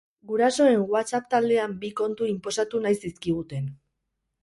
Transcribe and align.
Gurasoen 0.29 0.85
WhatsApp 0.93 1.27
taldean 1.35 1.77
bi 1.85 1.93
kontu 2.01 2.33
inposatu 2.33 2.85
nahi 2.89 3.01
zizkiguten. 3.07 3.73